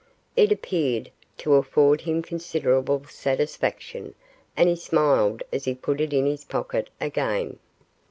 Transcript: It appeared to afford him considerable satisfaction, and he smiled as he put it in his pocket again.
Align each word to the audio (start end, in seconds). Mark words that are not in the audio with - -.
It 0.35 0.51
appeared 0.51 1.11
to 1.37 1.53
afford 1.53 2.01
him 2.01 2.23
considerable 2.23 3.03
satisfaction, 3.07 4.15
and 4.57 4.67
he 4.67 4.75
smiled 4.75 5.43
as 5.53 5.65
he 5.65 5.75
put 5.75 6.01
it 6.01 6.11
in 6.11 6.25
his 6.25 6.43
pocket 6.43 6.89
again. 6.99 7.59